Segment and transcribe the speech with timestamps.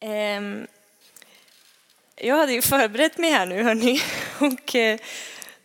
[0.00, 0.66] Ehm,
[2.16, 4.02] jag hade ju förberett mig här nu hörni
[4.38, 4.98] och eh,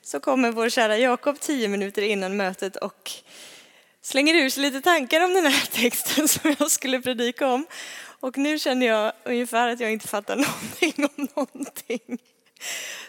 [0.02, 3.12] så kommer vår kära Jakob tio minuter innan mötet och
[4.02, 7.66] slänger ur sig lite tankar om den här texten som jag skulle predika om.
[8.20, 12.20] Och nu känner jag ungefär att jag inte fattar någonting om någonting.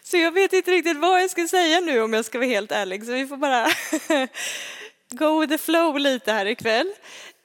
[0.02, 2.72] Så jag vet inte riktigt vad jag ska säga nu om jag ska vara helt
[2.72, 3.04] ärlig.
[3.04, 3.68] Så vi får bara
[5.10, 6.92] go with the flow lite här ikväll.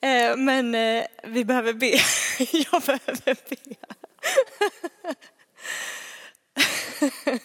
[0.01, 1.87] Eh, men eh, vi behöver be.
[2.71, 3.55] Jag behöver be.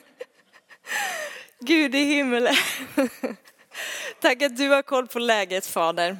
[1.60, 2.54] Gud i himmelen.
[4.20, 6.16] Tack att du har koll på läget Fader.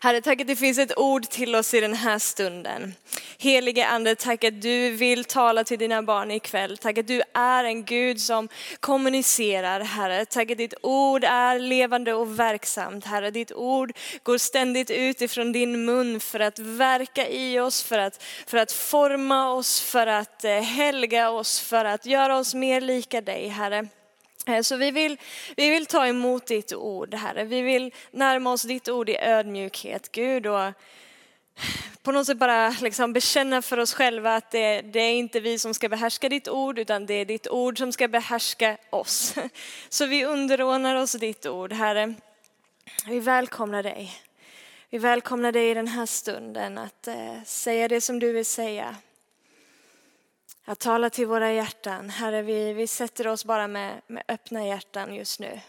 [0.00, 2.94] Herre, tack att det finns ett ord till oss i den här stunden.
[3.38, 6.78] Helige Ande, tack att du vill tala till dina barn ikväll.
[6.78, 8.48] Tack att du är en Gud som
[8.80, 10.24] kommunicerar, Herre.
[10.24, 13.30] Tack att ditt ord är levande och verksamt, Herre.
[13.30, 18.22] Ditt ord går ständigt ut ifrån din mun för att verka i oss, för att,
[18.46, 23.20] för att forma oss, för att eh, helga oss, för att göra oss mer lika
[23.20, 23.88] dig, Herre.
[24.46, 25.16] Eh, så vi vill,
[25.56, 27.44] vi vill ta emot ditt ord, Herre.
[27.44, 30.46] Vi vill närma oss ditt ord i ödmjukhet, Gud.
[30.46, 30.72] Och
[32.02, 35.58] på något sätt bara liksom bekänna för oss själva att det, det, är inte vi
[35.58, 39.34] som ska behärska ditt ord, utan det är ditt ord som ska behärska oss.
[39.88, 42.14] Så vi underordnar oss ditt ord, Herre.
[43.06, 44.12] Vi välkomnar dig.
[44.90, 48.96] Vi välkomnar dig i den här stunden att eh, säga det som du vill säga.
[50.64, 52.10] Att tala till våra hjärtan.
[52.10, 55.60] Herre, vi, vi sätter oss bara med, med öppna hjärtan just nu.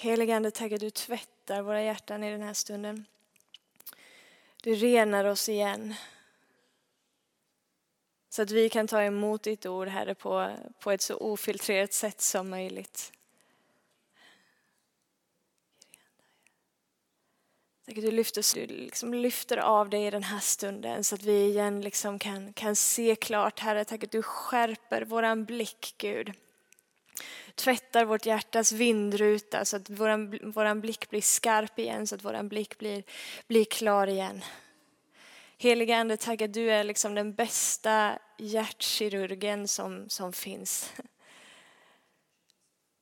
[0.00, 3.06] Helige Ande, tack att du tvättar våra hjärtan i den här stunden.
[4.62, 5.94] Du renar oss igen.
[8.28, 12.20] Så att vi kan ta emot ditt ord, Herre, på, på ett så ofiltrerat sätt
[12.20, 13.12] som möjligt.
[17.86, 21.22] Tack att du lyfter, du liksom lyfter av dig i den här stunden så att
[21.22, 23.84] vi igen liksom kan, kan se klart, Herre.
[23.84, 26.34] Tack att du skärper våran blick, Gud
[27.58, 32.42] tvättar vårt hjärtas vindruta så att vår våran blick blir skarp igen, så att vår
[32.42, 33.02] blick blir,
[33.46, 34.44] blir klar igen.
[35.58, 40.92] Heliga Ande, tack att du är liksom den bästa hjärtkirurgen som, som finns.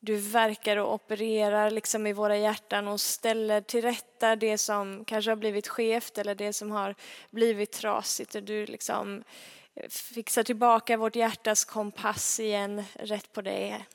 [0.01, 5.31] Du verkar och opererar liksom i våra hjärtan och ställer till rätta det som kanske
[5.31, 6.95] har blivit skevt eller det som har
[7.31, 8.35] blivit trasigt.
[8.35, 9.25] Och du liksom
[9.89, 13.87] fixar tillbaka vårt hjärtas kompass igen rätt på dig.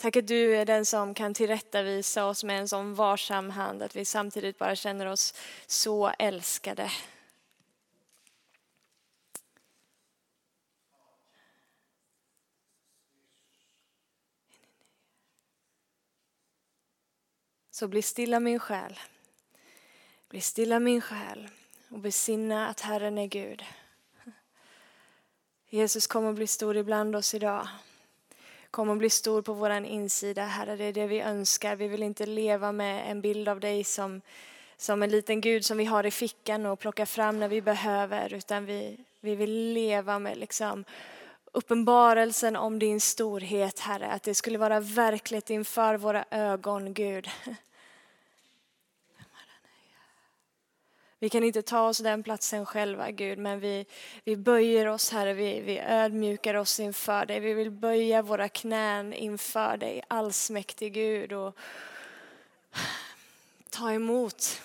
[0.00, 3.96] Tack att du är den som kan tillrättavisa oss med en sån varsam hand att
[3.96, 5.34] vi samtidigt bara känner oss
[5.66, 6.90] så älskade.
[17.70, 18.98] Så bli stilla min själ.
[20.28, 21.48] Bli stilla min själ
[21.88, 23.64] och besinna att Herren är Gud.
[25.68, 27.68] Jesus kommer bli stor ibland oss idag.
[28.70, 30.76] Kom och bli stor på vår insida, Herre.
[30.76, 31.76] Det är det vi önskar.
[31.76, 34.20] Vi vill inte leva med en bild av dig som,
[34.76, 38.34] som en liten Gud som vi har i fickan och plockar fram när vi behöver,
[38.34, 40.84] utan vi, vi vill leva med liksom
[41.52, 44.06] uppenbarelsen om din storhet, Herre.
[44.06, 47.28] Att det skulle vara verkligt inför våra ögon, Gud.
[51.22, 53.86] Vi kan inte ta oss den platsen själva, Gud, men vi,
[54.24, 55.34] vi böjer oss, Herre.
[55.34, 57.40] Vi, vi ödmjukar oss inför dig.
[57.40, 61.56] Vi vill böja våra knän inför dig, allsmäktig Gud, och
[63.70, 64.62] ta emot.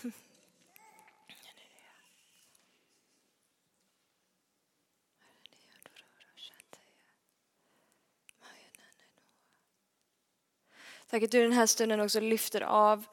[11.10, 13.06] Tack att du den här stunden också lyfter av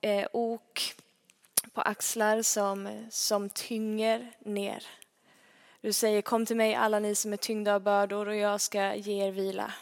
[0.00, 0.94] eh, ok
[1.72, 4.86] på axlar som, som tynger ner.
[5.80, 8.94] Du säger kom till mig alla ni som är tyngda av bördor och jag ska
[8.94, 9.72] ge er vila.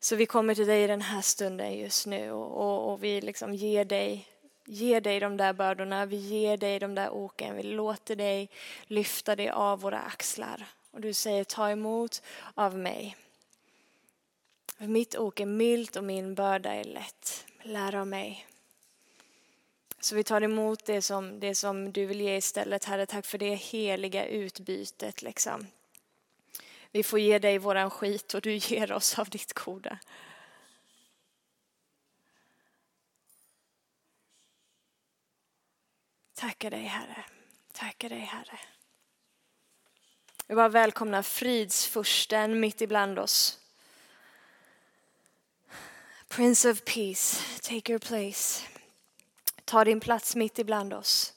[0.00, 3.20] Så vi kommer till dig i den här stunden just nu och, och, och vi
[3.20, 4.28] liksom ger dig
[4.66, 8.50] ger dig de där bördorna, vi ger dig de där oken, vi låter dig
[8.86, 10.66] lyfta dig av våra axlar.
[10.90, 12.22] Och du säger ta emot
[12.54, 13.16] av mig.
[14.78, 17.46] mitt ok är milt och min börda är lätt.
[17.62, 18.46] Lär av mig.
[20.06, 23.06] Så vi tar emot det som, det som du vill ge istället, Herre.
[23.06, 25.22] Tack för det heliga utbytet.
[25.22, 25.66] Liksom.
[26.90, 29.98] Vi får ge dig våran skit och du ger oss av ditt goda.
[36.34, 37.24] Tackar dig Herre.
[37.72, 38.58] Tackar dig Herre.
[40.46, 43.58] Vi bara välkomnar fridsfursten mitt ibland oss.
[46.28, 48.75] Prince of Peace, take your place.
[49.66, 51.32] Ta din plats mitt ibland oss.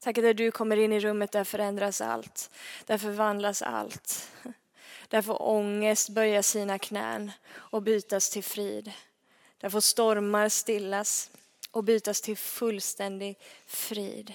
[0.00, 2.50] Tack att du kommer in i rummet där förändras allt,
[2.86, 4.30] där förvandlas allt.
[5.08, 8.92] Där får ångest böja sina knän och bytas till frid.
[9.58, 11.30] Där får stormar stillas
[11.70, 14.32] och bytas till fullständig frid.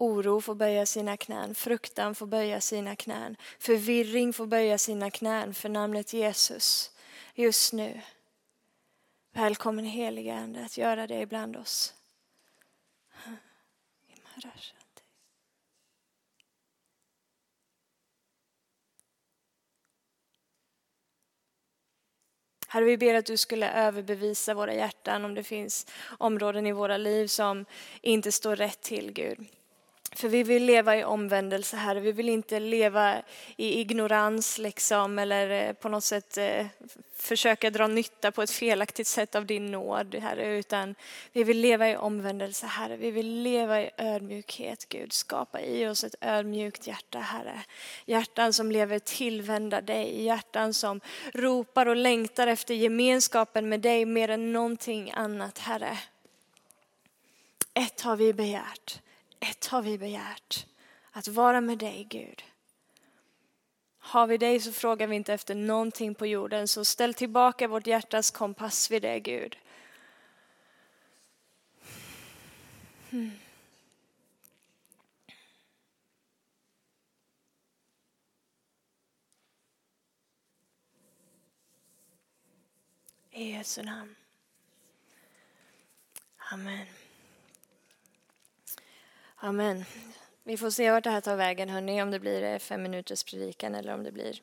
[0.00, 5.54] Oro får böja sina knän, fruktan får böja sina knän, förvirring får böja sina knän
[5.54, 6.90] för namnet Jesus
[7.34, 8.00] just nu.
[9.32, 11.94] Välkommen heliga Ande att göra det ibland oss.
[22.68, 25.86] Herre, vi ber att du skulle överbevisa våra hjärtan om det finns
[26.18, 27.64] områden i våra liv som
[28.02, 29.57] inte står rätt till, Gud.
[30.12, 32.00] För vi vill leva i omvändelse, Herre.
[32.00, 33.22] Vi vill inte leva
[33.56, 36.66] i ignorans liksom, eller eh, på något sätt eh,
[37.16, 40.58] försöka dra nytta på ett felaktigt sätt av din nåd, Herre.
[40.58, 40.94] Utan
[41.32, 42.96] vi vill leva i omvändelse, Herre.
[42.96, 45.12] Vi vill leva i ödmjukhet, Gud.
[45.12, 47.62] Skapa i oss ett ödmjukt hjärta, Herre.
[48.06, 50.22] Hjärtan som lever tillvända dig.
[50.24, 51.00] Hjärtan som
[51.32, 55.98] ropar och längtar efter gemenskapen med dig mer än någonting annat, Herre.
[57.74, 59.00] Ett har vi begärt
[59.40, 60.66] ett har vi begärt,
[61.12, 62.44] att vara med dig Gud.
[63.98, 67.86] Har vi dig så frågar vi inte efter någonting på jorden, så ställ tillbaka vårt
[67.86, 69.56] hjärtas kompass vid dig Gud.
[73.10, 73.30] Hmm.
[83.30, 84.16] I Jesu namn.
[86.52, 86.97] Amen.
[89.40, 89.84] Amen.
[90.44, 93.24] Vi får se vart det här tar vägen, hörni, om det blir eh, fem minuters
[93.24, 94.40] predikan eller om det blir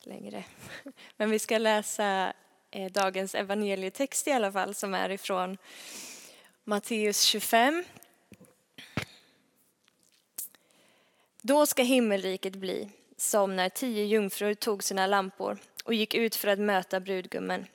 [0.00, 0.44] längre.
[1.16, 2.32] Men vi ska läsa
[2.70, 5.58] eh, dagens evangelietext i alla fall, som är ifrån
[6.64, 7.84] Matteus 25.
[11.42, 16.48] Då ska himmelriket bli som när tio jungfrur tog sina lampor och gick ut för
[16.48, 17.66] att möta brudgummen.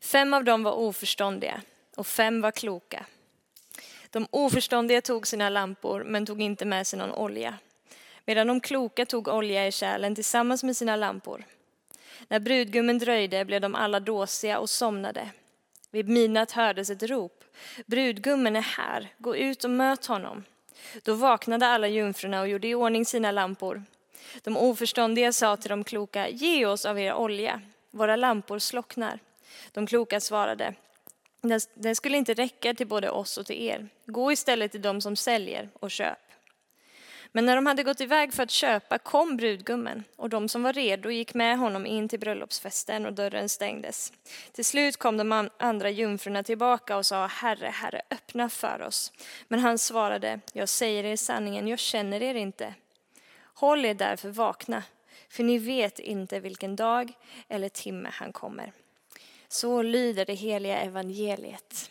[0.00, 1.62] Fem av dem var oförståndiga
[1.96, 3.06] och fem var kloka.
[4.12, 7.58] De oförståndiga tog sina lampor men tog inte med sig någon olja,
[8.24, 11.44] medan de kloka tog olja i kärlen tillsammans med sina lampor.
[12.28, 15.30] När brudgummen dröjde blev de alla dåsiga och somnade.
[15.90, 17.44] Vid midnatt hördes ett rop.
[17.86, 20.44] Brudgummen är här, gå ut och möt honom.
[21.02, 23.82] Då vaknade alla jungfrurna och gjorde i ordning sina lampor.
[24.42, 27.60] De oförståndiga sa till de kloka, ge oss av er olja,
[27.90, 29.18] våra lampor slocknar.
[29.72, 30.74] De kloka svarade,
[31.74, 33.88] den skulle inte räcka till både oss och till er.
[34.06, 36.18] Gå istället till dem som säljer och köp.
[37.34, 40.72] Men när de hade gått iväg för att köpa kom brudgummen och de som var
[40.72, 44.12] redo gick med honom in till bröllopsfesten och dörren stängdes.
[44.52, 49.12] Till slut kom de andra jungfrurna tillbaka och sa Herre, Herre, öppna för oss.
[49.48, 52.74] Men han svarade, jag säger er sanningen, jag känner er inte.
[53.54, 54.82] Håll er därför vakna,
[55.28, 57.12] för ni vet inte vilken dag
[57.48, 58.72] eller timme han kommer.
[59.52, 61.90] Så lyder det heliga evangeliet.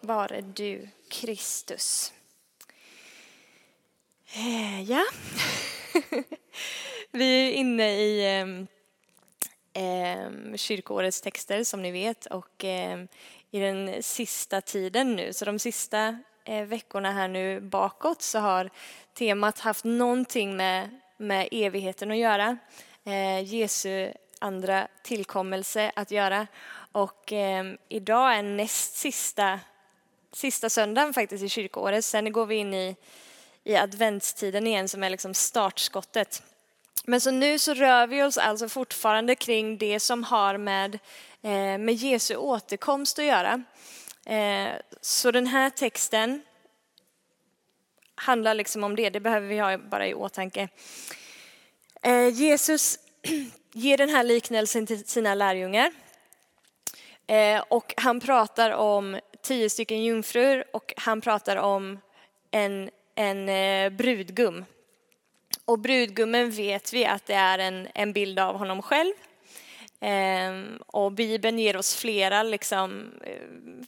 [0.00, 2.12] Vare du Kristus.
[4.34, 5.04] Eh, ja,
[7.10, 8.40] vi är inne i
[9.72, 13.04] eh, kyrkoårets texter som ni vet och eh,
[13.50, 18.70] i den sista tiden nu, så de sista eh, veckorna här nu bakåt så har
[19.14, 22.58] temat haft någonting med, med evigheten att göra.
[23.04, 24.12] Eh, Jesu
[24.42, 26.46] andra tillkommelse att göra.
[26.92, 29.60] Och eh, idag är näst sista,
[30.32, 32.04] sista söndagen faktiskt i kyrkoåret.
[32.04, 32.96] Sen går vi in i,
[33.64, 36.42] i adventstiden igen som är liksom startskottet.
[37.04, 40.98] Men så nu så rör vi oss alltså fortfarande kring det som har med,
[41.42, 43.62] eh, med Jesu återkomst att göra.
[44.26, 46.42] Eh, så den här texten
[48.14, 50.68] handlar liksom om det, det behöver vi ha bara i åtanke.
[52.02, 52.98] Eh, Jesus
[53.72, 55.92] ger den här liknelsen till sina lärjungar.
[57.26, 61.98] Eh, och han pratar om tio stycken jungfrur och han pratar om
[62.50, 64.64] en, en eh, brudgum.
[65.64, 69.12] Och brudgummen vet vi att det är en, en bild av honom själv.
[70.00, 73.36] Ehm, och Bibeln ger oss flera, liksom, eh,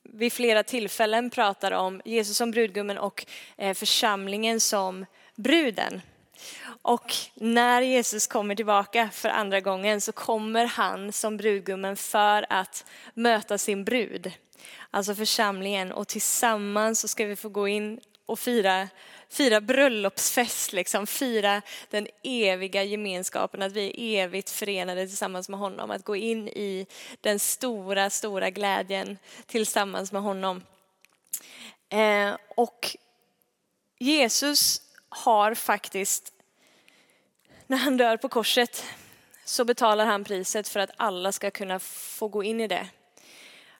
[0.02, 3.26] vid flera tillfällen pratar om Jesus som brudgummen och
[3.74, 6.00] församlingen som bruden.
[6.82, 12.84] Och när Jesus kommer tillbaka för andra gången så kommer han som brudgummen för att
[13.14, 14.32] möta sin brud,
[14.90, 15.92] alltså församlingen.
[15.92, 18.88] Och tillsammans så ska vi få gå in och fira,
[19.28, 21.06] fira bröllopsfest, liksom.
[21.06, 26.48] fira den eviga gemenskapen, att vi är evigt förenade tillsammans med honom, att gå in
[26.48, 26.86] i
[27.20, 30.62] den stora, stora glädjen tillsammans med honom.
[31.88, 32.96] Eh, och
[33.98, 36.32] Jesus har faktiskt,
[37.66, 38.85] när han dör på korset,
[39.44, 42.88] så betalar han priset för att alla ska kunna få gå in i det.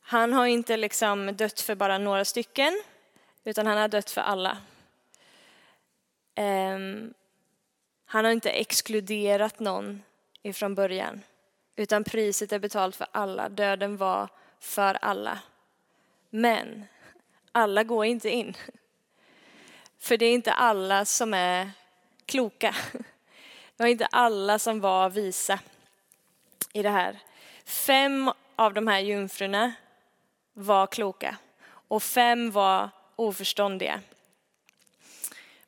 [0.00, 2.83] Han har inte liksom dött för bara några stycken,
[3.45, 4.59] utan han har dött för alla.
[6.37, 7.14] Um,
[8.07, 10.03] han har inte exkluderat någon
[10.43, 11.21] ifrån början,
[11.76, 13.49] utan priset är betalt för alla.
[13.49, 14.29] Döden var
[14.61, 15.38] för alla.
[16.31, 16.85] Men
[17.53, 18.57] alla går inte in.
[19.99, 21.71] För det är inte alla som är
[22.26, 22.75] kloka.
[23.76, 25.59] Det var inte alla som var visa
[26.73, 27.19] i det här.
[27.64, 29.73] Fem av de här jungfrurna
[30.52, 31.37] var kloka
[31.88, 34.00] och fem var oförståndiga.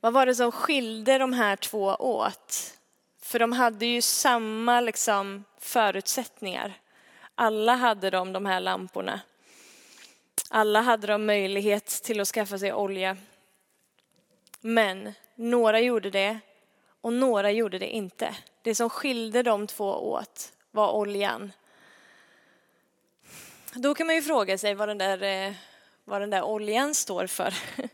[0.01, 2.79] Vad var det som skilde de här två åt?
[3.23, 6.81] För de hade ju samma liksom, förutsättningar.
[7.35, 9.21] Alla hade de de här lamporna.
[10.51, 13.17] Alla hade de möjlighet till att skaffa sig olja.
[14.61, 16.39] Men några gjorde det
[17.07, 18.37] och några gjorde det inte.
[18.63, 21.53] Det som skilde de två åt var oljan.
[23.75, 25.55] Då kan man ju fråga sig vad den där eh,
[26.05, 27.55] vad den där oljan står för.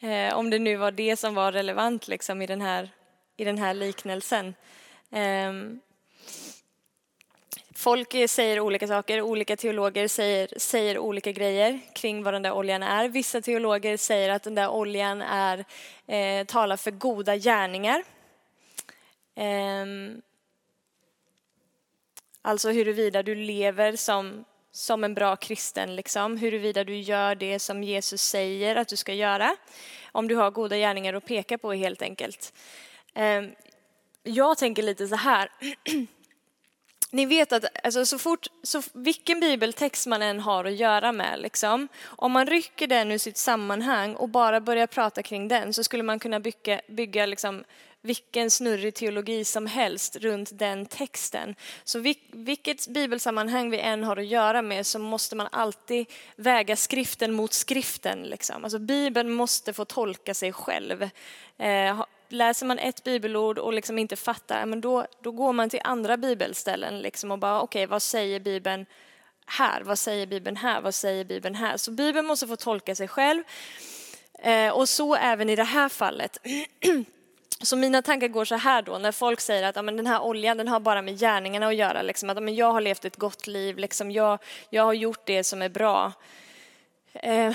[0.00, 2.90] Eh, om det nu var det som var relevant liksom i, den här,
[3.36, 4.54] i den här liknelsen.
[5.10, 5.80] Ehm,
[7.74, 12.82] folk säger olika saker, olika teologer säger, säger olika grejer kring vad den där oljan
[12.82, 13.08] är.
[13.08, 15.64] Vissa teologer säger att den där oljan är,
[16.06, 18.04] eh, talar för goda gärningar.
[19.36, 20.22] Ehm,
[22.42, 24.44] alltså huruvida du lever som
[24.76, 29.14] som en bra kristen, liksom, huruvida du gör det som Jesus säger att du ska
[29.14, 29.56] göra.
[30.12, 32.52] Om du har goda gärningar att peka på helt enkelt.
[33.14, 33.50] Ehm,
[34.22, 35.48] jag tänker lite så här.
[37.10, 41.40] Ni vet att alltså, så fort, så, vilken bibeltext man än har att göra med,
[41.40, 45.84] liksom, om man rycker den ur sitt sammanhang och bara börjar prata kring den så
[45.84, 47.64] skulle man kunna bygga, bygga liksom,
[48.02, 51.54] vilken snurrig teologi som helst runt den texten.
[51.84, 51.98] Så
[52.32, 57.52] vilket bibelsammanhang vi än har att göra med så måste man alltid väga skriften mot
[57.52, 58.22] skriften.
[58.22, 58.64] Liksom.
[58.64, 61.02] Alltså Bibeln måste få tolka sig själv.
[61.58, 65.80] Eh, läser man ett bibelord och liksom inte fattar, men då, då går man till
[65.84, 68.86] andra bibelställen liksom och bara okej, okay, vad säger Bibeln
[69.46, 69.82] här?
[69.82, 70.80] Vad säger Bibeln här?
[70.80, 71.76] Vad säger Bibeln här?
[71.76, 73.42] Så Bibeln måste få tolka sig själv.
[74.38, 76.38] Eh, och så även i det här fallet.
[77.62, 80.20] Så mina tankar går så här då, när folk säger att ja, men den här
[80.20, 82.02] oljan den har bara med gärningarna att göra.
[82.02, 84.38] Liksom, att ja, men jag har levt ett gott liv, liksom, jag,
[84.70, 86.12] jag har gjort det som är bra.
[87.12, 87.54] Eh,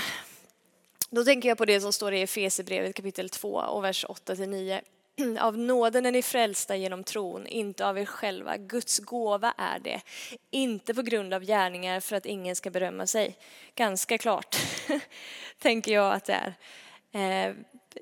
[1.10, 4.82] då tänker jag på det som står i Efesierbrevet kapitel 2 och vers 8-9.
[5.40, 8.58] Av nåden är ni frälsta genom tron, inte av er själva.
[8.58, 10.02] Guds gåva är det.
[10.52, 13.38] Inte på grund av gärningar för att ingen ska berömma sig.
[13.76, 14.58] Ganska klart,
[15.60, 16.54] tänker jag att det
[17.14, 17.48] är.
[17.48, 17.56] Eh,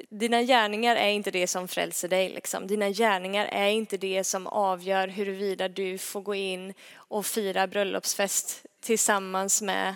[0.10, 2.30] dina gärningar är inte det som frälser dig.
[2.30, 2.68] Liksom.
[2.68, 8.66] Dina gärningar är inte det som avgör huruvida du får gå in och fira bröllopsfest
[8.82, 9.96] tillsammans med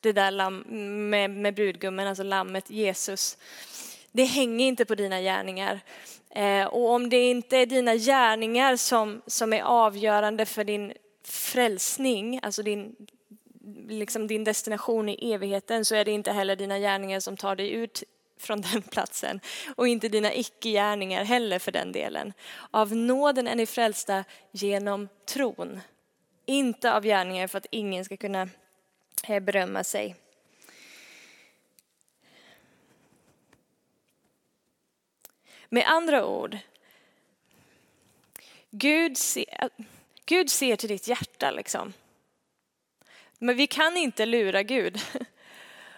[0.00, 0.64] det där lam,
[1.10, 3.38] med, med brudgummen, alltså lammet Jesus.
[4.12, 5.80] Det hänger inte på dina gärningar.
[6.30, 10.92] Eh, och om det inte är dina gärningar som, som är avgörande för din
[11.24, 12.96] frälsning, alltså din,
[13.88, 17.70] liksom din destination i evigheten, så är det inte heller dina gärningar som tar dig
[17.70, 18.02] ut
[18.36, 19.40] från den platsen
[19.76, 22.32] och inte dina icke-gärningar heller för den delen.
[22.70, 25.80] Av nåden är ni frälsta genom tron,
[26.46, 28.48] inte av gärningar för att ingen ska kunna
[29.28, 30.16] eh, berömma sig.
[35.68, 36.58] Med andra ord,
[38.70, 39.70] Gud ser,
[40.26, 41.92] Gud ser till ditt hjärta liksom.
[43.38, 45.00] Men vi kan inte lura Gud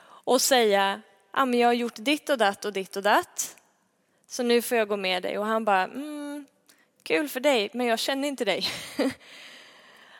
[0.00, 1.02] och säga
[1.42, 3.56] ah, men jag har gjort ditt och datt och ditt och datt.
[4.26, 5.38] Så nu får jag gå med dig.
[5.38, 6.46] Och han bara, mm,
[7.02, 8.66] kul för dig, men jag känner inte dig.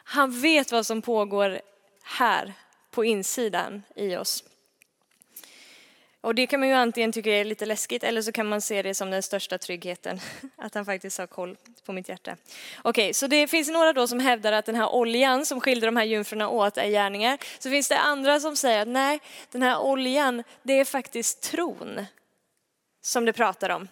[0.08, 1.60] Han vet vad som pågår
[2.02, 2.52] här
[2.90, 4.44] på insidan i oss.
[6.20, 8.82] Och det kan man ju antingen tycka är lite läskigt eller så kan man se
[8.82, 10.20] det som den största tryggheten,
[10.56, 12.36] att han faktiskt har koll på mitt hjärta.
[12.82, 15.86] Okej, okay, så det finns några då som hävdar att den här oljan som skiljer
[15.86, 17.38] de här jungfrurna åt är gärningar.
[17.58, 19.20] Så finns det andra som säger att nej,
[19.50, 22.06] den här oljan, det är faktiskt tron
[23.02, 23.88] som det pratar om.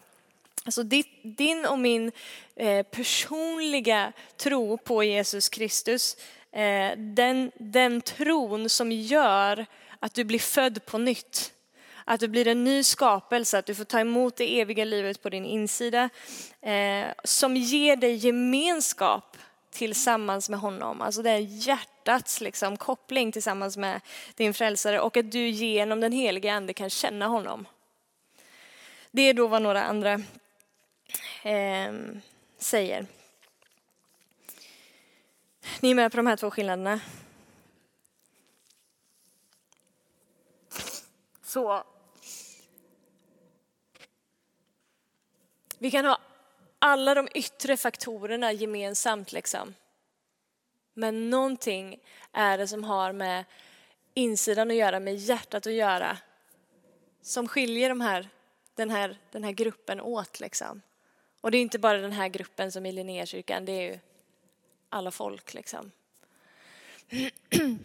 [0.64, 0.82] Alltså
[1.22, 2.12] din och min
[2.56, 6.16] eh, personliga tro på Jesus Kristus,
[6.52, 9.66] eh, den, den tron som gör
[9.98, 11.52] att du blir född på nytt
[12.04, 15.30] att du blir en ny skapelse, att du får ta emot det eviga livet på
[15.30, 16.10] din insida.
[16.60, 19.36] Eh, som ger dig gemenskap
[19.70, 21.00] tillsammans med honom.
[21.00, 24.00] Alltså det är hjärtats liksom, koppling tillsammans med
[24.34, 27.66] din frälsare och att du genom den helige ande kan känna honom.
[29.10, 30.12] Det är då vad några andra
[31.42, 31.92] eh,
[32.58, 33.06] säger.
[35.80, 37.00] Ni är med på de här två skillnaderna?
[41.42, 41.84] Så
[45.84, 46.18] Vi kan ha
[46.78, 49.74] alla de yttre faktorerna gemensamt liksom.
[50.94, 52.00] Men någonting
[52.32, 53.44] är det som har med
[54.14, 56.18] insidan att göra, med hjärtat att göra.
[57.22, 58.28] Som skiljer de här,
[58.74, 60.82] den, här, den här gruppen åt liksom.
[61.40, 63.98] Och det är inte bara den här gruppen som i Linnékyrkan, det är ju
[64.88, 65.90] alla folk liksom.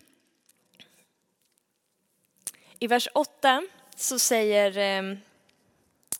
[2.79, 5.17] I vers 8 så säger, eh,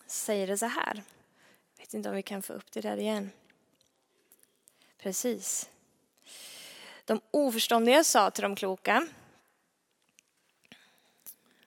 [0.07, 1.03] säger det så här
[1.79, 3.31] vet inte om vi kan få upp det där igen.
[4.97, 5.69] Precis.
[7.05, 9.07] De oförståndiga sa till de kloka.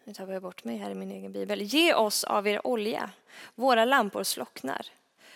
[0.05, 1.63] Nu tar jag bort mig här i min egen bibel.
[1.63, 3.11] Ge oss av er olja.
[3.55, 4.87] Våra lampor slocknar.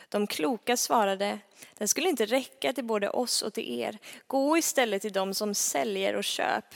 [0.09, 1.39] De kloka svarade,
[1.75, 3.99] den skulle inte räcka till både oss och till er.
[4.27, 6.75] Gå istället till dem som säljer och köp.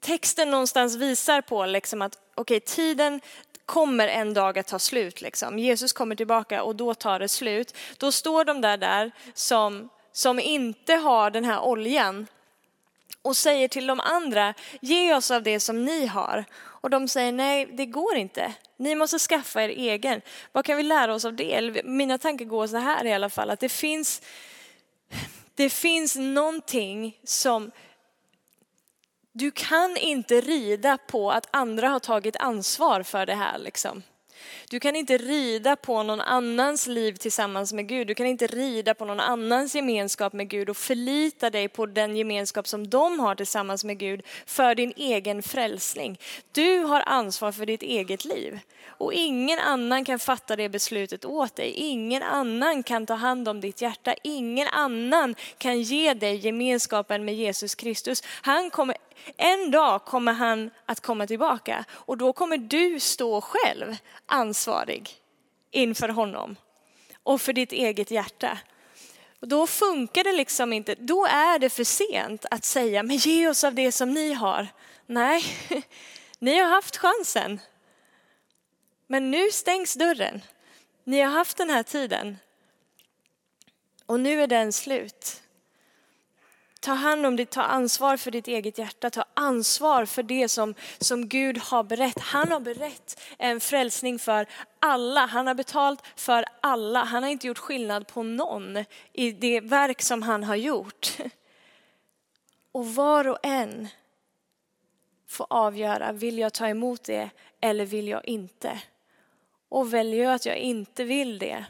[0.00, 3.20] Texten någonstans visar på liksom att okay, tiden
[3.70, 5.20] kommer en dag att ta slut.
[5.20, 5.58] Liksom.
[5.58, 7.76] Jesus kommer tillbaka och då tar det slut.
[7.98, 12.26] Då står de där, där som, som inte har den här oljan
[13.22, 16.44] och säger till de andra, ge oss av det som ni har.
[16.54, 18.54] Och de säger, nej det går inte.
[18.76, 20.20] Ni måste skaffa er egen.
[20.52, 21.82] Vad kan vi lära oss av det?
[21.84, 24.22] Mina tankar går så här i alla fall, att det finns,
[25.54, 27.70] det finns någonting som
[29.32, 33.58] du kan inte rida på att andra har tagit ansvar för det här.
[33.58, 34.02] Liksom.
[34.70, 38.06] Du kan inte rida på någon annans liv tillsammans med Gud.
[38.06, 42.16] Du kan inte rida på någon annans gemenskap med Gud och förlita dig på den
[42.16, 46.18] gemenskap som de har tillsammans med Gud för din egen frälsning.
[46.52, 51.56] Du har ansvar för ditt eget liv och ingen annan kan fatta det beslutet åt
[51.56, 51.70] dig.
[51.70, 54.14] Ingen annan kan ta hand om ditt hjärta.
[54.22, 58.22] Ingen annan kan ge dig gemenskapen med Jesus Kristus.
[58.42, 58.96] Han kommer
[59.36, 65.10] en dag kommer han att komma tillbaka och då kommer du stå själv ansvarig
[65.70, 66.56] inför honom
[67.22, 68.58] och för ditt eget hjärta.
[69.40, 73.48] Och då funkar det liksom inte, då är det för sent att säga, men ge
[73.48, 74.66] oss av det som ni har.
[75.06, 75.44] Nej,
[76.38, 77.60] ni har haft chansen.
[79.06, 80.40] Men nu stängs dörren.
[81.04, 82.38] Ni har haft den här tiden.
[84.06, 85.42] Och nu är den slut.
[86.80, 90.74] Ta hand om ditt, ta ansvar för ditt eget hjärta, ta ansvar för det som,
[90.98, 92.18] som Gud har berett.
[92.18, 94.46] Han har berett en frälsning för
[94.78, 97.04] alla, han har betalt för alla.
[97.04, 101.16] Han har inte gjort skillnad på någon i det verk som han har gjort.
[102.72, 103.88] Och var och en
[105.28, 108.82] får avgöra, vill jag ta emot det eller vill jag inte?
[109.68, 111.64] Och väljer jag att jag inte vill det,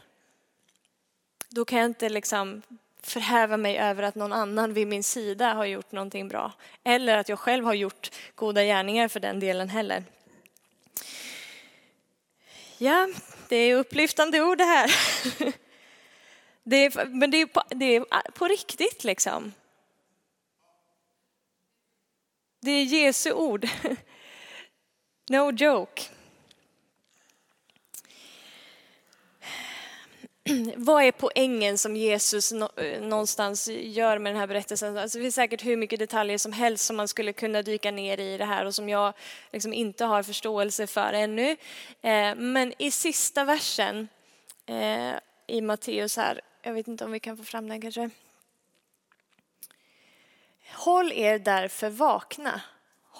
[1.49, 2.61] då kan jag inte liksom
[3.03, 6.53] förhäva mig över att någon annan vid min sida har gjort någonting bra.
[6.83, 10.03] Eller att jag själv har gjort goda gärningar för den delen heller.
[12.77, 13.09] Ja,
[13.49, 14.91] det är upplyftande ord det här.
[16.63, 19.53] Det är, men det är, på, det är ah, på riktigt liksom.
[22.59, 23.67] Det är Jesu ord.
[25.29, 26.01] No joke.
[30.75, 34.97] vad är poängen som Jesus eh, någonstans gör med den här berättelsen?
[34.97, 38.19] Alltså det finns säkert hur mycket detaljer som helst som man skulle kunna dyka ner
[38.19, 39.13] i det här och som jag
[39.51, 41.51] liksom inte har förståelse för ännu.
[42.01, 44.07] Eh, men i sista versen
[44.65, 45.13] eh,
[45.47, 48.09] i Matteus här, jag vet inte om vi kan få fram den kanske.
[50.73, 52.61] Håll er därför vakna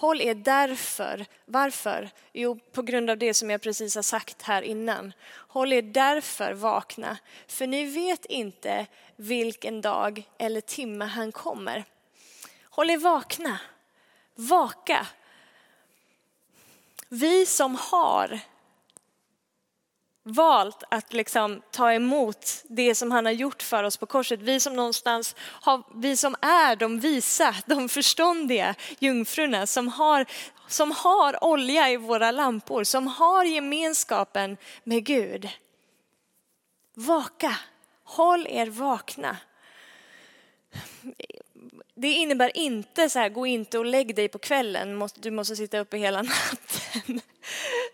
[0.02, 2.10] Håll er därför, varför?
[2.32, 5.12] Jo, på grund av det som jag precis har sagt här innan.
[5.30, 8.86] Håll er därför vakna, för ni vet inte
[9.16, 11.84] vilken dag eller timme han kommer.
[12.70, 13.58] Håll er vakna,
[14.34, 15.06] vaka.
[17.08, 18.40] Vi som har
[20.22, 24.40] valt att liksom ta emot det som han har gjort för oss på korset.
[24.40, 30.26] Vi som någonstans har, vi som är de visa, de förståndiga jungfrurna som har,
[30.68, 35.48] som har olja i våra lampor, som har gemenskapen med Gud.
[36.94, 37.56] Vaka,
[38.04, 39.36] håll er vakna.
[41.94, 45.78] Det innebär inte så här, gå inte och lägg dig på kvällen, du måste sitta
[45.78, 47.20] uppe hela natten.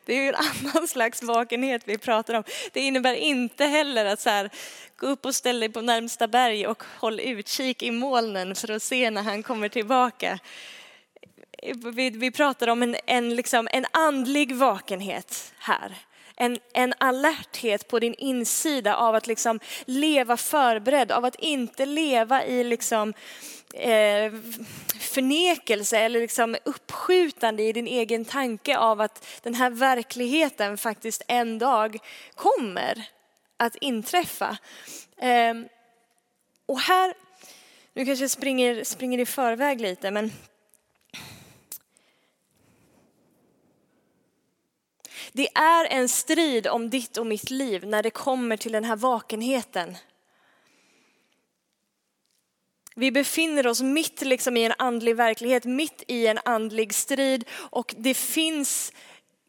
[0.04, 2.44] Det är ju en annan slags vakenhet vi pratar om.
[2.72, 4.50] Det innebär inte heller att så här,
[4.96, 8.82] gå upp och ställ dig på närmsta berg och håll utkik i molnen för att
[8.82, 10.38] se när han kommer tillbaka.
[11.94, 15.96] Vi, vi pratar om en, en, liksom, en andlig vakenhet här.
[16.40, 22.44] En, en alerthet på din insida av att liksom leva förberedd, av att inte leva
[22.44, 23.14] i liksom,
[23.74, 24.33] eh,
[25.01, 31.59] förnekelse eller liksom uppskjutande i din egen tanke av att den här verkligheten faktiskt en
[31.59, 31.98] dag
[32.35, 33.09] kommer
[33.57, 34.59] att inträffa.
[35.16, 35.55] Eh,
[36.66, 37.14] och här,
[37.94, 40.33] nu kanske jag springer, springer i förväg lite, men
[45.32, 48.96] Det är en strid om ditt och mitt liv när det kommer till den här
[48.96, 49.96] vakenheten.
[52.94, 57.94] Vi befinner oss mitt liksom i en andlig verklighet, mitt i en andlig strid och
[57.98, 58.92] det finns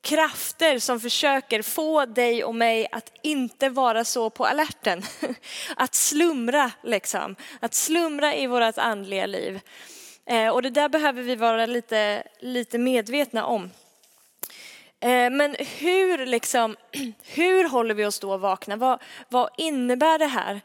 [0.02, 5.04] krafter som försöker få dig och mig att inte vara så på alerten.
[5.76, 9.60] Att slumra liksom, att slumra i vårt andliga liv.
[10.26, 13.72] Eh, och det där behöver vi vara lite, lite medvetna om.
[15.00, 16.76] Eh, men hur, liksom,
[17.24, 18.76] hur håller vi oss då vakna?
[18.76, 20.62] Vad, vad innebär det här?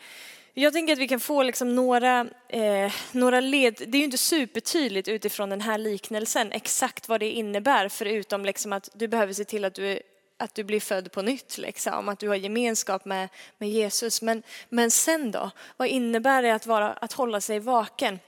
[0.57, 3.75] Jag tänker att vi kan få liksom några, eh, några led.
[3.87, 8.73] Det är ju inte supertydligt utifrån den här liknelsen exakt vad det innebär förutom liksom
[8.73, 10.01] att du behöver se till att du,
[10.39, 14.23] att du blir född på nytt, liksom, att du har gemenskap med, med Jesus.
[14.23, 15.51] Men, men sen då?
[15.77, 18.19] Vad innebär det att, vara, att hålla sig vaken?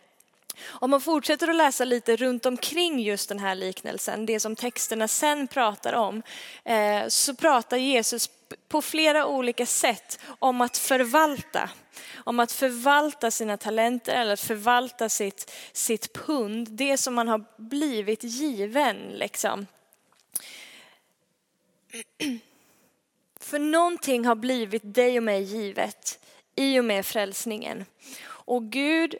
[0.64, 5.08] Om man fortsätter att läsa lite runt omkring just den här liknelsen, det som texterna
[5.08, 6.22] sen pratar om,
[6.64, 8.30] eh, så pratar Jesus
[8.68, 11.70] på flera olika sätt om att förvalta.
[12.14, 17.44] Om att förvalta sina talenter eller att förvalta sitt, sitt pund, det som man har
[17.56, 18.96] blivit given.
[18.96, 19.66] Liksom.
[23.40, 26.18] För någonting har blivit dig och mig givet
[26.56, 27.84] i och med frälsningen.
[28.28, 29.14] Och Gud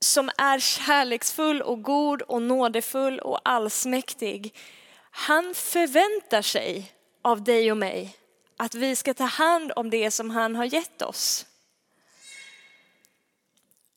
[0.00, 4.54] som är kärleksfull och god och nådefull och allsmäktig,
[5.10, 8.16] han förväntar sig av dig och mig
[8.56, 11.46] att vi ska ta hand om det som han har gett oss.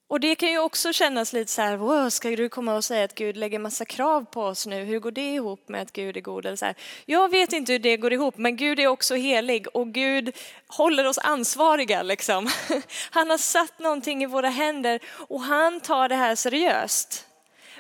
[0.10, 3.06] Och det kan ju också kännas lite så här, wow, ska du komma och säga
[3.06, 4.84] att Gud lägger massa krav på oss nu?
[4.84, 6.46] Hur går det ihop med att Gud är god?
[6.46, 6.76] Eller så här.
[7.06, 10.36] Jag vet inte hur det går ihop, men Gud är också helig och Gud
[10.68, 12.04] håller oss ansvariga.
[12.04, 12.50] Liksom.
[13.12, 17.26] Han har satt någonting i våra händer och han tar det här seriöst.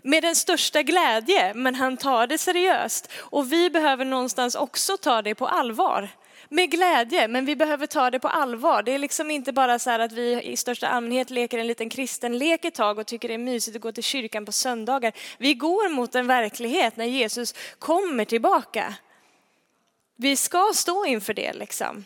[0.01, 3.11] Med den största glädje, men han tar det seriöst.
[3.17, 6.09] Och vi behöver någonstans också ta det på allvar
[6.49, 8.83] med glädje, men vi behöver ta det på allvar.
[8.83, 11.89] Det är liksom inte bara så här att vi i största allmänhet leker en liten
[11.89, 15.13] kristen lek ett tag och tycker det är mysigt att gå till kyrkan på söndagar.
[15.37, 18.93] Vi går mot en verklighet när Jesus kommer tillbaka.
[20.15, 22.05] Vi ska stå inför det liksom.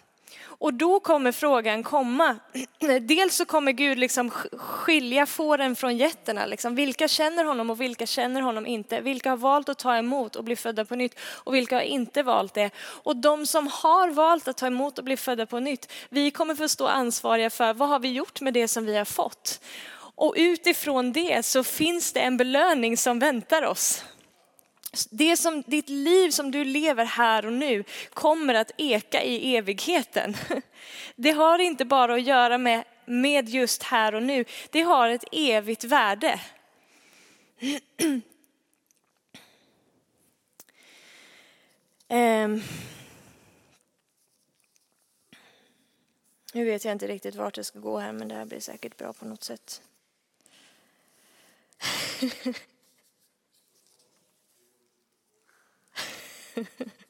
[0.57, 2.37] Och då kommer frågan komma.
[3.01, 6.45] Dels så kommer Gud liksom skilja fåren från getterna.
[6.45, 6.75] Liksom.
[6.75, 9.01] Vilka känner honom och vilka känner honom inte?
[9.01, 12.23] Vilka har valt att ta emot och bli födda på nytt och vilka har inte
[12.23, 12.69] valt det?
[12.77, 16.55] Och de som har valt att ta emot och bli födda på nytt, vi kommer
[16.55, 19.59] få stå ansvariga för vad har vi gjort med det som vi har fått?
[20.15, 24.03] Och utifrån det så finns det en belöning som väntar oss.
[25.09, 30.37] Det som ditt liv som du lever här och nu kommer att eka i evigheten.
[31.15, 35.23] Det har inte bara att göra med, med just här och nu, det har ett
[35.31, 36.39] evigt värde.
[42.09, 42.63] Um.
[46.55, 48.97] Nu vet jag inte riktigt vart det ska gå här, men det här blir säkert
[48.97, 49.81] bra på något sätt.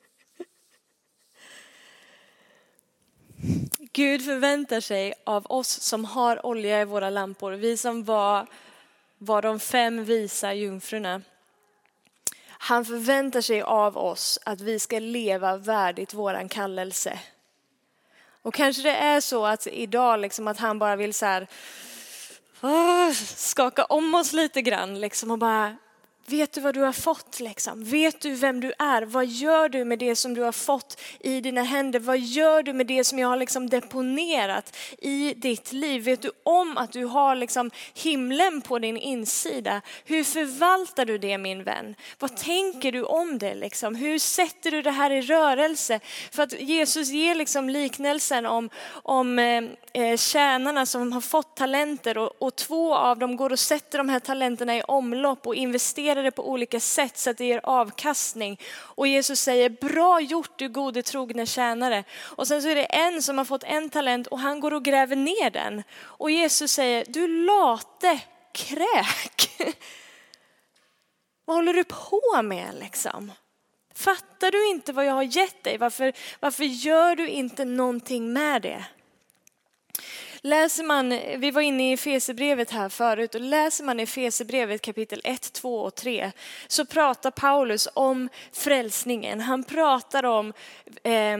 [3.93, 8.47] Gud förväntar sig av oss som har olja i våra lampor, vi som var,
[9.17, 11.21] var de fem visa jungfrurna.
[12.47, 17.19] Han förväntar sig av oss att vi ska leva värdigt våran kallelse.
[18.41, 21.47] Och kanske det är så att idag liksom att han bara vill så här,
[22.61, 25.77] ah, skaka om oss lite grann liksom och bara
[26.25, 27.83] Vet du vad du har fått liksom?
[27.83, 29.01] Vet du vem du är?
[29.01, 31.99] Vad gör du med det som du har fått i dina händer?
[31.99, 36.03] Vad gör du med det som jag har liksom deponerat i ditt liv?
[36.03, 39.81] Vet du om att du har liksom himlen på din insida?
[40.05, 41.95] Hur förvaltar du det min vän?
[42.19, 43.95] Vad tänker du om det liksom?
[43.95, 45.99] Hur sätter du det här i rörelse?
[46.31, 52.17] För att Jesus ger liksom liknelsen om, om eh, eh tjänarna som har fått talenter
[52.17, 56.12] och, och två av dem går och sätter de här talenterna i omlopp och investerar
[56.13, 58.59] hantera det på olika sätt så att det ger avkastning.
[58.95, 62.03] Och Jesus säger, bra gjort du gode trogne tjänare.
[62.37, 64.83] Och sen så är det en som har fått en talent och han går och
[64.83, 65.83] gräver ner den.
[66.19, 68.19] Och Jesus säger, du late
[68.53, 69.49] kräk.
[71.45, 73.31] Vad håller du på med liksom?
[73.95, 75.77] Fattar du inte vad jag har gett dig?
[75.77, 78.85] Varför, varför gör du inte någonting med det?
[80.45, 85.21] Läser man, vi var inne i Efesierbrevet här förut och läser man i Efesierbrevet kapitel
[85.23, 86.31] 1, 2 och 3
[86.67, 89.41] så pratar Paulus om frälsningen.
[89.41, 90.53] Han pratar om
[91.03, 91.37] eh,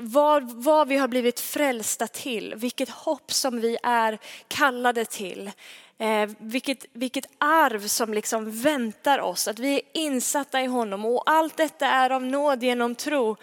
[0.00, 5.50] vad, vad vi har blivit frälsta till, vilket hopp som vi är kallade till.
[5.98, 11.22] Eh, vilket, vilket arv som liksom väntar oss, att vi är insatta i honom och
[11.26, 13.36] allt detta är av nåd genom tro.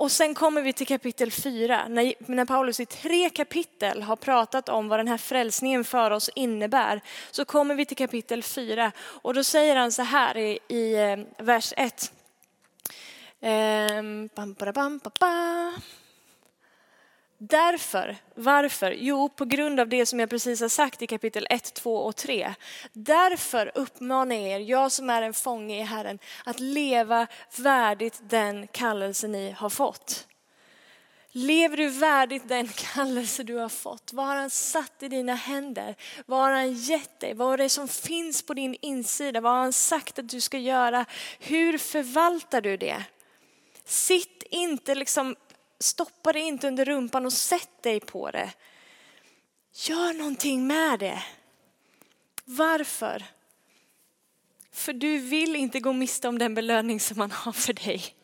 [0.00, 4.68] Och sen kommer vi till kapitel 4, när, när Paulus i tre kapitel har pratat
[4.68, 7.00] om vad den här frälsningen för oss innebär.
[7.30, 11.44] Så kommer vi till kapitel 4 och då säger han så här i, i eh,
[11.44, 12.12] vers 1.
[13.40, 14.28] Ehm,
[17.42, 18.90] Därför, varför?
[18.90, 22.16] Jo, på grund av det som jag precis har sagt i kapitel 1, 2 och
[22.16, 22.54] 3.
[22.92, 27.26] Därför uppmanar jag er, jag som är en fånge i Herren, att leva
[27.56, 30.26] värdigt den kallelse ni har fått.
[31.32, 34.12] Lever du värdigt den kallelse du har fått?
[34.12, 35.96] Vad har han satt i dina händer?
[36.26, 37.34] Vad har han gett dig?
[37.34, 39.40] Vad är det som finns på din insida?
[39.40, 41.04] Vad har han sagt att du ska göra?
[41.38, 43.04] Hur förvaltar du det?
[43.84, 45.36] Sitt inte liksom
[45.80, 48.52] Stoppa det inte under rumpan och sätt dig på det.
[49.74, 51.22] Gör någonting med det.
[52.44, 53.24] Varför?
[54.72, 58.14] För du vill inte gå miste om den belöning som man har för dig.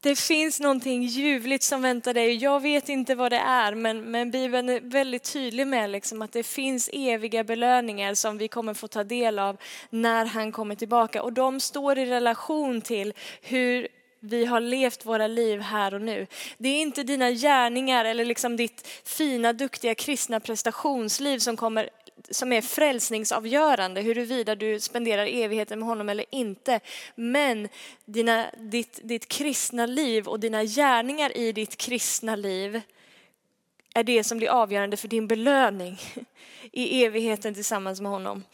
[0.00, 2.34] Det finns någonting ljuvligt som väntar dig.
[2.34, 6.32] Jag vet inte vad det är, men, men Bibeln är väldigt tydlig med liksom att
[6.32, 9.56] det finns eviga belöningar som vi kommer få ta del av
[9.90, 11.22] när han kommer tillbaka.
[11.22, 13.12] Och de står i relation till
[13.42, 13.88] hur
[14.20, 16.26] vi har levt våra liv här och nu.
[16.58, 21.90] Det är inte dina gärningar eller liksom ditt fina, duktiga kristna prestationsliv som, kommer,
[22.30, 26.80] som är frälsningsavgörande, huruvida du spenderar evigheten med honom eller inte.
[27.14, 27.68] Men
[28.04, 32.80] dina, ditt, ditt kristna liv och dina gärningar i ditt kristna liv
[33.94, 36.00] är det som blir avgörande för din belöning
[36.72, 38.44] i evigheten tillsammans med honom.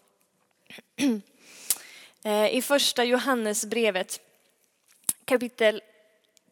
[2.26, 4.20] Eh, I första Johannesbrevet
[5.24, 5.82] kapitel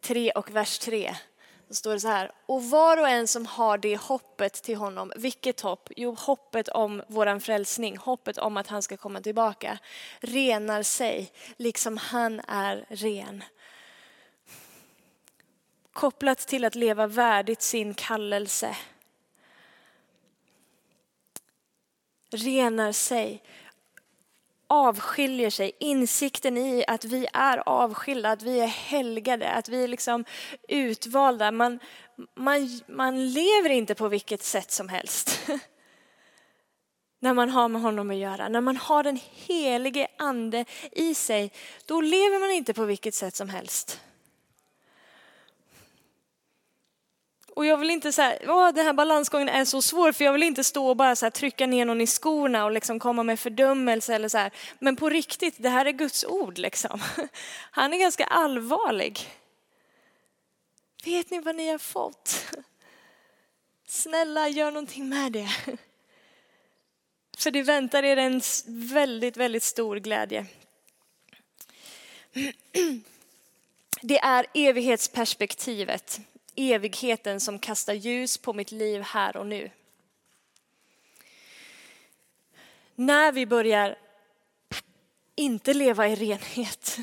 [0.01, 1.15] 3 och vers 3.
[1.67, 5.11] så står det så här, och var och en som har det hoppet till honom,
[5.15, 5.89] vilket hopp?
[5.95, 9.77] Jo, hoppet om våran frälsning, hoppet om att han ska komma tillbaka,
[10.19, 13.43] renar sig liksom han är ren.
[15.93, 18.77] Kopplat till att leva värdigt sin kallelse.
[22.31, 23.43] Renar sig
[24.73, 25.71] avskiljer sig.
[25.79, 30.25] Insikten i att vi är avskilda, att vi är helgade, att vi är liksom
[30.67, 31.51] utvalda.
[31.51, 31.79] Man,
[32.35, 35.39] man, man lever inte på vilket sätt som helst.
[37.19, 38.49] När man har med honom att göra.
[38.49, 41.51] När man har den helige ande i sig,
[41.85, 43.99] då lever man inte på vilket sätt som helst.
[47.55, 50.43] Och jag vill inte säga, åh den här balansgången är så svår för jag vill
[50.43, 54.15] inte stå och bara så trycka ner någon i skorna och liksom komma med fördömelse
[54.15, 54.51] eller så här.
[54.79, 57.01] Men på riktigt, det här är Guds ord liksom.
[57.71, 59.19] Han är ganska allvarlig.
[61.05, 62.45] Vet ni vad ni har fått?
[63.87, 65.49] Snälla, gör någonting med det.
[67.37, 70.45] För det väntar er en väldigt, väldigt stor glädje.
[74.01, 76.19] Det är evighetsperspektivet
[76.55, 79.69] evigheten som kastar ljus på mitt liv här och nu.
[82.95, 83.97] När vi börjar
[85.35, 86.97] inte leva i renhet,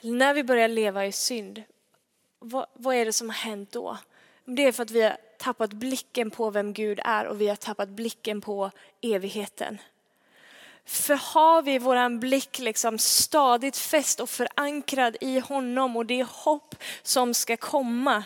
[0.00, 1.62] när vi börjar leva i synd,
[2.38, 3.98] vad, vad är det som har hänt då?
[4.44, 7.56] Det är för att vi har tappat blicken på vem Gud är och vi har
[7.56, 9.78] tappat blicken på evigheten.
[10.84, 16.74] För har vi våran blick liksom stadigt fäst och förankrad i honom och det hopp
[17.02, 18.24] som ska komma,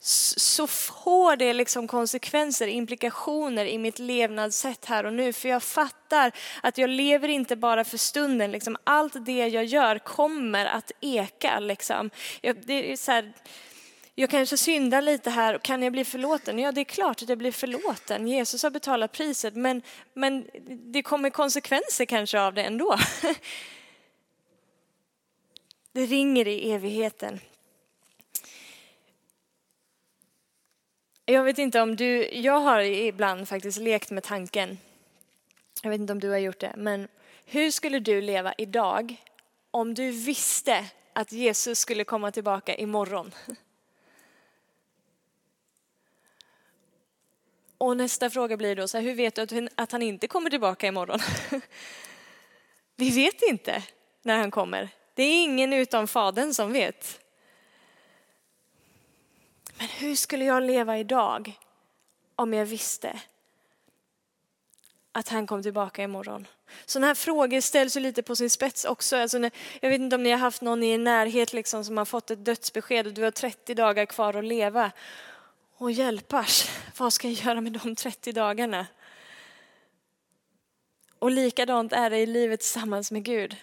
[0.00, 5.32] så får det liksom konsekvenser, implikationer i mitt levnadssätt här och nu.
[5.32, 6.32] För jag fattar
[6.62, 8.50] att jag lever inte bara för stunden.
[8.50, 11.60] Liksom allt det jag gör kommer att eka.
[11.60, 12.10] Liksom.
[12.40, 13.32] Jag, det är så här,
[14.14, 16.58] jag kanske syndar lite här, kan jag bli förlåten?
[16.58, 18.28] Ja, det är klart att jag blir förlåten.
[18.28, 19.82] Jesus har betalat priset, men,
[20.14, 20.46] men
[20.92, 22.96] det kommer konsekvenser kanske av det ändå.
[25.92, 27.40] Det ringer i evigheten.
[31.30, 34.78] Jag vet inte om du, jag har ibland faktiskt lekt med tanken,
[35.82, 37.08] jag vet inte om du har gjort det, men
[37.44, 39.16] hur skulle du leva idag
[39.70, 43.34] om du visste att Jesus skulle komma tillbaka imorgon?
[47.78, 50.86] Och nästa fråga blir då, så här, hur vet du att han inte kommer tillbaka
[50.86, 51.20] imorgon?
[52.96, 53.82] Vi vet inte
[54.22, 54.88] när han kommer.
[55.14, 57.20] Det är ingen utom Fadern som vet.
[59.78, 61.58] Men hur skulle jag leva idag
[62.36, 63.20] om jag visste
[65.12, 66.46] att han kom tillbaka imorgon?
[66.86, 69.16] Sådana här frågor ställs ju lite på sin spets också.
[69.16, 71.96] Alltså när, jag vet inte om ni har haft någon i er närhet liksom som
[71.96, 74.92] har fått ett dödsbesked och du har 30 dagar kvar att leva.
[75.76, 78.86] Och hjälpars, vad ska jag göra med de 30 dagarna?
[81.18, 83.56] Och likadant är det i livet tillsammans med Gud.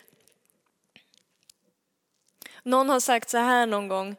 [2.64, 4.16] Någon har sagt så här någon gång.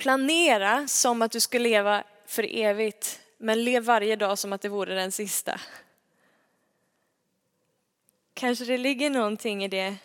[0.00, 4.68] Planera som att du ska leva för evigt, men lev varje dag som att det
[4.68, 5.60] vore den sista.
[8.34, 9.96] Kanske det ligger någonting i det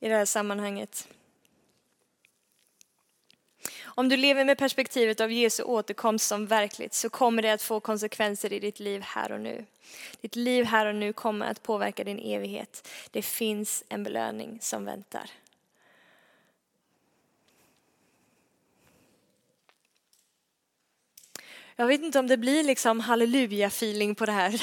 [0.00, 1.08] i det här sammanhanget.
[3.84, 7.80] Om du lever med perspektivet av Jesu återkomst som verkligt så kommer det att få
[7.80, 9.64] konsekvenser i ditt liv här och nu.
[10.20, 12.88] Ditt liv här och nu kommer att påverka din evighet.
[13.10, 15.30] Det finns en belöning som väntar.
[21.82, 24.50] Jag vet inte om det blir liksom halleluja-feeling på det här.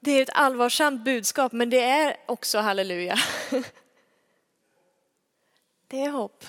[0.00, 3.18] Det är ett allvarsamt budskap men det är också halleluja.
[5.88, 6.44] Det är hopp.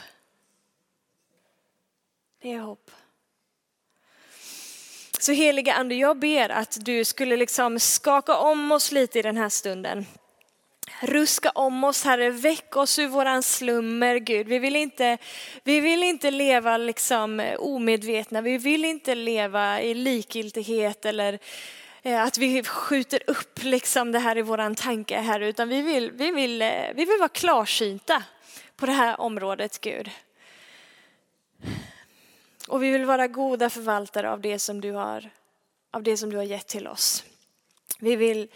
[2.42, 2.92] Det är hopp.
[5.20, 9.38] Så heliga Ande, jag ber att du skulle liksom skaka om oss lite i den
[9.38, 10.06] här stunden.
[11.04, 14.48] Ruska om oss Herre, väck oss ur våran slummer Gud.
[14.48, 15.18] Vi vill inte,
[15.64, 21.40] vi vill inte leva liksom eh, omedvetna, vi vill inte leva i likgiltighet eller
[22.02, 26.12] eh, att vi skjuter upp liksom det här i våran tanke här, utan vi vill,
[26.12, 28.24] vi vill, eh, vi vill vara klarsynta
[28.76, 30.12] på det här området Gud.
[32.68, 35.30] Och vi vill vara goda förvaltare av det som du har,
[35.92, 37.24] av det som du har gett till oss.
[38.00, 38.48] Vi vill,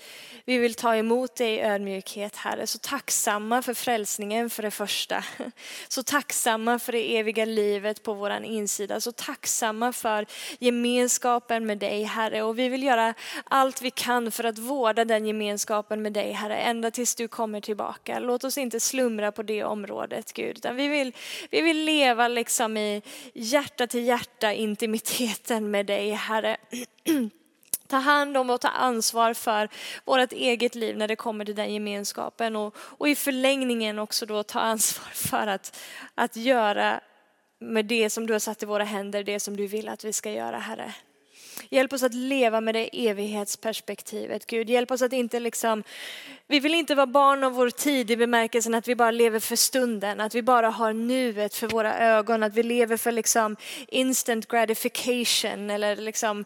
[0.46, 2.68] vi vill ta emot dig i ödmjukhet, Herre.
[2.68, 5.24] Så tacksamma för frälsningen för det första.
[5.88, 9.02] Så tacksamma för det eviga livet på vår insida.
[9.02, 10.26] Så tacksamma för
[10.60, 12.44] gemenskapen med dig, Herre.
[12.44, 16.58] Och vi vill göra allt vi kan för att vårda den gemenskapen med dig, Herre,
[16.58, 18.20] ända tills du kommer tillbaka.
[18.20, 20.58] Låt oss inte slumra på det området, Gud.
[20.58, 21.14] Utan vi vill,
[21.52, 23.02] vi vill leva liksom i
[23.34, 26.58] hjärta till hjärta intimiteten med dig, Herre.
[27.88, 29.70] ta hand om och ta ansvar för
[30.06, 34.44] vårt eget liv när det kommer till den gemenskapen och, och i förlängningen också då
[34.44, 35.80] ta ansvar för att,
[36.16, 37.02] att göra
[37.60, 40.14] med det som du har satt i våra händer, det som du vill att vi
[40.14, 40.94] ska göra, Herre.
[41.70, 44.70] Hjälp oss att leva med det evighetsperspektivet, Gud.
[44.70, 45.84] Hjälp oss att inte liksom,
[46.48, 49.56] vi vill inte vara barn av vår tid i bemärkelsen att vi bara lever för
[49.56, 53.56] stunden, att vi bara har nuet för våra ögon, att vi lever för liksom
[53.88, 56.46] instant gratification eller liksom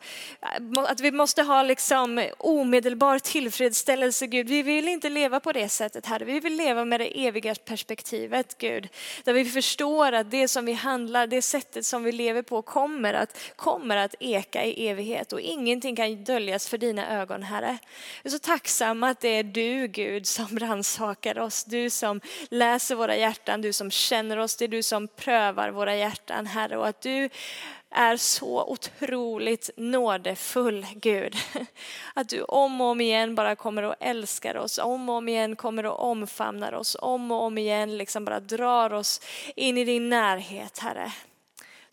[0.71, 4.47] att vi måste ha liksom omedelbar tillfredsställelse, Gud.
[4.47, 6.25] Vi vill inte leva på det sättet, Herre.
[6.25, 8.87] Vi vill leva med det eviga perspektivet, Gud.
[9.23, 13.13] Där vi förstår att det som vi handlar, det sättet som vi lever på kommer
[13.13, 17.77] att, kommer att eka i evighet evighet och ingenting kan döljas för dina ögon, Herre.
[18.23, 21.63] Jag är så tacksam att det är du, Gud, som rannsakar oss.
[21.63, 25.95] Du som läser våra hjärtan, du som känner oss, det är du som prövar våra
[25.95, 26.77] hjärtan, Herre.
[26.77, 27.29] Och att du
[27.89, 31.35] är så otroligt nådefull Gud.
[32.13, 35.55] Att du om och om igen bara kommer och älskar oss, om och om igen
[35.55, 39.21] kommer och omfamnar oss, om och om igen liksom bara drar oss
[39.55, 41.11] in i din närhet Herre.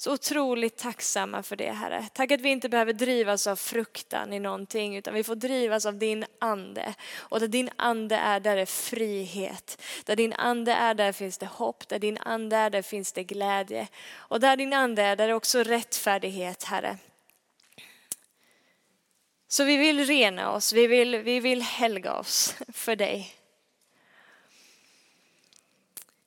[0.00, 2.08] Så otroligt tacksamma för det Herre.
[2.12, 5.98] Tack att vi inte behöver drivas av fruktan i någonting utan vi får drivas av
[5.98, 6.94] din ande.
[7.16, 9.82] Och där din ande är, där är frihet.
[10.04, 11.88] Där din ande är, där finns det hopp.
[11.88, 13.88] Där din ande är, där finns det glädje.
[14.14, 16.98] Och där din ande är, där är också rättfärdighet Herre.
[19.48, 23.34] Så vi vill rena oss, vi vill, vi vill helga oss för dig.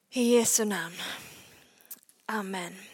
[0.09, 0.95] I Jesu namn.
[2.25, 2.90] Amen.